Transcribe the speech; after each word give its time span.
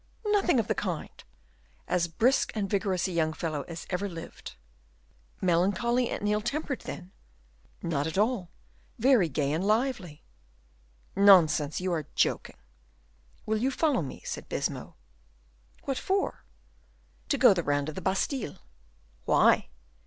"Nothing 0.25 0.59
of 0.59 0.67
the 0.67 0.73
kind 0.73 1.23
as 1.87 2.07
brisk 2.07 2.51
and 2.55 2.67
vigorous 2.67 3.07
a 3.07 3.11
young 3.11 3.33
fellow 3.33 3.61
as 3.67 3.85
ever 3.91 4.09
lived." 4.09 4.55
"Melancholy 5.41 6.09
and 6.09 6.27
ill 6.27 6.41
tempered, 6.41 6.79
then?" 6.81 7.11
"Not 7.83 8.07
at 8.07 8.17
all; 8.17 8.49
very 8.97 9.29
gay 9.29 9.51
and 9.51 9.63
lively." 9.63 10.23
"Nonsense; 11.15 11.79
you 11.79 11.93
are 11.93 12.07
joking." 12.15 12.57
"Will 13.45 13.59
you 13.59 13.69
follow 13.69 14.01
me?" 14.01 14.23
said 14.25 14.49
Baisemeaux. 14.49 14.95
"What 15.83 15.99
for?" 15.99 16.45
"To 17.29 17.37
go 17.37 17.53
the 17.53 17.61
round 17.61 17.87
of 17.87 17.93
the 17.93 18.01
Bastile." 18.01 18.57
"Why?" 19.25 19.69